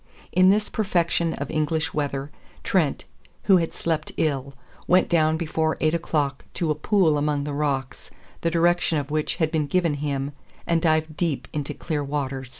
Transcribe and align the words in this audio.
In 0.31 0.49
this 0.49 0.67
perfection 0.67 1.35
of 1.35 1.51
English 1.51 1.93
weather, 1.93 2.31
Trent, 2.63 3.05
who 3.43 3.57
had 3.57 3.71
slept 3.71 4.11
ill, 4.17 4.55
went 4.87 5.07
down 5.07 5.37
before 5.37 5.77
eight 5.79 5.93
o'clock 5.93 6.43
to 6.55 6.71
a 6.71 6.73
pool 6.73 7.19
among 7.19 7.43
the 7.43 7.53
rocks, 7.53 8.09
the 8.41 8.49
direction 8.49 8.97
of 8.97 9.11
which 9.11 9.35
had 9.35 9.51
been 9.51 9.67
given 9.67 9.93
him, 9.93 10.31
and 10.65 10.81
dived 10.81 11.15
deep 11.15 11.47
into 11.53 11.75
clear 11.75 12.03
water. 12.03 12.43